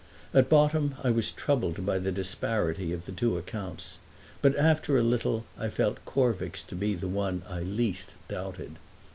[0.33, 3.99] At bottom I was troubled by the disparity of the two accounts;
[4.41, 8.77] but after a little I felt Corvick's to be the one I least doubted.